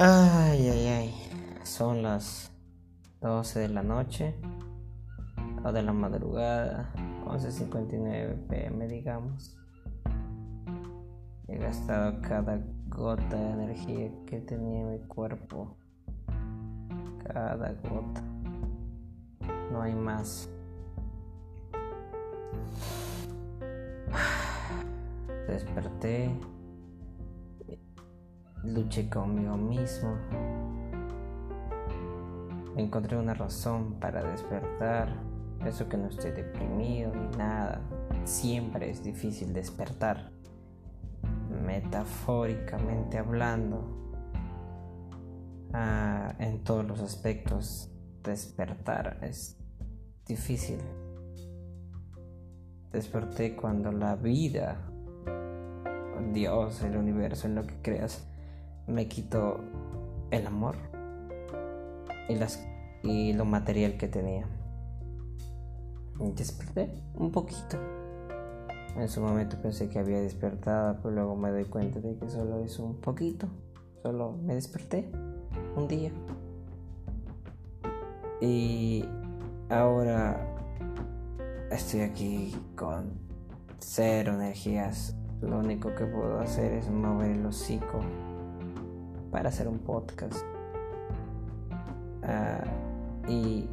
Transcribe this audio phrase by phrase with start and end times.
[0.00, 1.12] Ay, ay, ay.
[1.64, 2.52] Son las
[3.20, 4.32] 12 de la noche
[5.64, 6.92] o de la madrugada,
[7.26, 9.56] 11.59 pm, digamos.
[11.48, 15.76] He gastado cada gota de energía que tenía en mi cuerpo.
[17.24, 18.22] Cada gota.
[19.72, 20.48] No hay más.
[25.48, 26.38] Desperté
[28.64, 30.16] luché conmigo mismo.
[32.76, 35.08] Encontré una razón para despertar.
[35.64, 37.80] Eso que no estoy deprimido ni nada.
[38.24, 40.30] Siempre es difícil despertar.
[41.64, 43.98] Metafóricamente hablando.
[45.72, 47.90] Ah, en todos los aspectos,
[48.22, 49.58] despertar es
[50.26, 50.78] difícil.
[52.92, 54.80] Desperté cuando la vida,
[56.32, 58.26] Dios, el universo, en lo que creas,
[58.88, 59.60] me quitó
[60.30, 60.76] el amor
[62.28, 62.66] y, las,
[63.02, 64.46] y lo material que tenía.
[66.20, 67.78] Y desperté un poquito.
[68.96, 72.64] En su momento pensé que había despertado, pero luego me doy cuenta de que solo
[72.64, 73.46] es un poquito.
[74.02, 75.10] Solo me desperté
[75.76, 76.10] un día.
[78.40, 79.04] Y
[79.68, 80.56] ahora
[81.70, 83.12] estoy aquí con
[83.78, 85.14] cero energías.
[85.40, 88.00] Lo único que puedo hacer es mover el hocico
[89.30, 90.36] para hacer un podcast.
[92.22, 92.64] Ah,
[93.28, 93.68] y,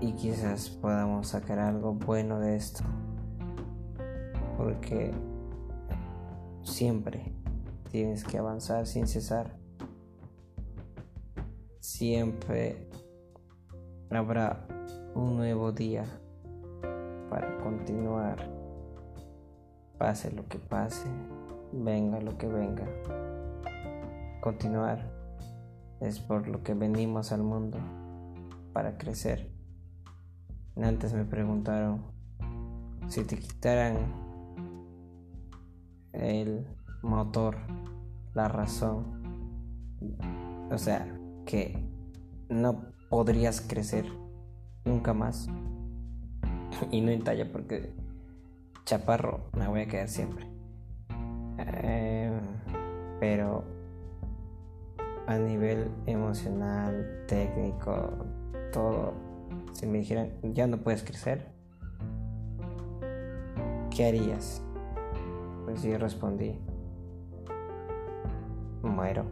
[0.00, 2.82] y quizás podamos sacar algo bueno de esto.
[4.56, 5.12] Porque
[6.62, 7.32] siempre
[7.90, 9.56] tienes que avanzar sin cesar.
[11.80, 12.88] Siempre
[14.10, 14.66] habrá
[15.14, 16.04] un nuevo día
[17.30, 18.48] para continuar.
[19.98, 21.06] Pase lo que pase,
[21.72, 22.84] venga lo que venga
[24.44, 25.10] continuar.
[26.02, 27.78] Es por lo que venimos al mundo,
[28.74, 29.50] para crecer.
[30.76, 32.02] Antes me preguntaron
[33.08, 33.96] si te quitaran
[36.12, 36.66] el
[37.00, 37.56] motor,
[38.34, 39.22] la razón,
[40.70, 41.82] o sea, que
[42.50, 44.04] no podrías crecer
[44.84, 45.48] nunca más.
[46.90, 47.94] Y no en talla porque
[48.84, 50.46] chaparro me voy a quedar siempre.
[51.56, 52.30] Eh,
[53.20, 53.83] pero
[55.26, 58.10] a nivel emocional, técnico,
[58.72, 59.14] todo,
[59.72, 61.46] si me dijeran, ya no puedes crecer,
[63.90, 64.62] ¿qué harías?
[65.64, 66.58] Pues yo respondí,
[68.82, 69.24] muero.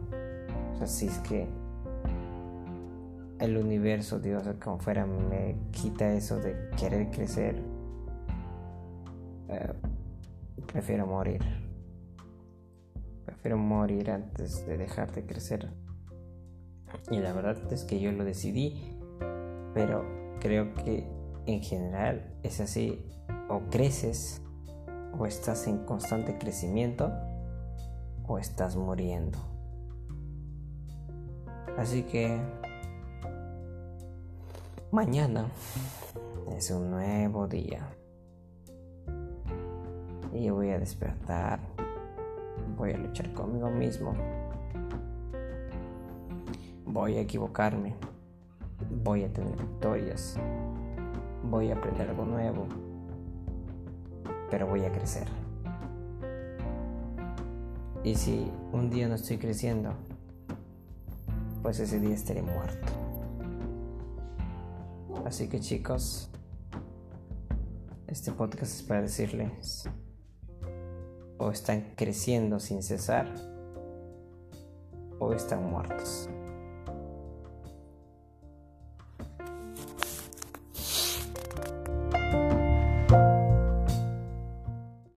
[0.73, 1.47] O sea, es que
[3.39, 7.61] el universo, Dios, como fuera, me quita eso de querer crecer,
[9.49, 9.73] eh,
[10.65, 11.62] prefiero morir.
[13.25, 15.69] Prefiero morir antes de dejar de crecer.
[17.11, 18.97] Y la verdad es que yo lo decidí,
[19.73, 20.05] pero
[20.39, 21.07] creo que
[21.45, 23.05] en general es así,
[23.49, 24.41] o creces,
[25.17, 27.11] o estás en constante crecimiento,
[28.27, 29.39] o estás muriendo.
[31.77, 32.39] Así que
[34.91, 35.47] mañana
[36.55, 37.87] es un nuevo día.
[40.31, 41.72] Y voy a despertar.
[42.83, 44.13] Voy a luchar conmigo mismo
[46.85, 47.95] Voy a equivocarme.
[49.05, 50.35] Voy a tener victorias.
[51.49, 52.67] Voy a aprender algo nuevo.
[54.51, 55.29] Pero voy a crecer.
[58.03, 59.93] Y si un día no estoy creciendo,
[61.61, 62.91] pues ese día estaré muerto.
[65.25, 66.29] Así que chicos,
[68.07, 69.89] este podcast es para decirles,
[71.37, 73.33] o están creciendo sin cesar,
[75.19, 76.29] o están muertos.